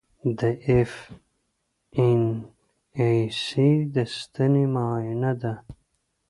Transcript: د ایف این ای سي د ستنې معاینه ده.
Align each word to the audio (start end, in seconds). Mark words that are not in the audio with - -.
د 0.37 0.41
ایف 0.65 0.93
این 1.97 2.21
ای 2.99 3.17
سي 3.45 3.69
د 3.95 3.95
ستنې 4.17 4.65
معاینه 4.73 5.31
ده. 5.41 5.53